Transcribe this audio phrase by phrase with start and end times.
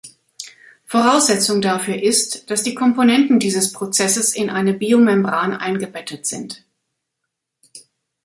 [0.87, 6.65] Voraussetzung dafür ist, dass die Komponenten dieses Prozesses in eine Biomembran eingebettet sind.